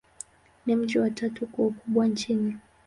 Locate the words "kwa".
1.47-1.65